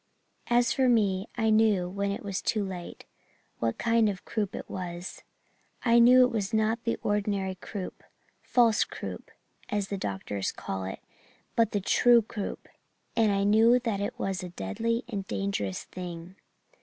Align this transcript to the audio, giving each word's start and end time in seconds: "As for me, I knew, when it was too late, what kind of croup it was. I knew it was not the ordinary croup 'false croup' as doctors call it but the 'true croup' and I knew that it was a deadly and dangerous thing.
"As 0.47 0.73
for 0.73 0.89
me, 0.89 1.27
I 1.37 1.51
knew, 1.51 1.87
when 1.87 2.11
it 2.11 2.23
was 2.23 2.41
too 2.41 2.63
late, 2.65 3.05
what 3.59 3.77
kind 3.77 4.09
of 4.09 4.25
croup 4.25 4.55
it 4.55 4.67
was. 4.67 5.21
I 5.85 5.99
knew 5.99 6.23
it 6.23 6.31
was 6.31 6.55
not 6.55 6.85
the 6.85 6.97
ordinary 7.03 7.53
croup 7.53 8.03
'false 8.41 8.83
croup' 8.83 9.29
as 9.69 9.89
doctors 9.89 10.51
call 10.51 10.85
it 10.85 11.01
but 11.55 11.69
the 11.71 11.79
'true 11.81 12.23
croup' 12.23 12.67
and 13.15 13.31
I 13.31 13.43
knew 13.43 13.77
that 13.77 14.01
it 14.01 14.17
was 14.17 14.41
a 14.41 14.49
deadly 14.49 15.03
and 15.07 15.27
dangerous 15.27 15.83
thing. 15.83 16.35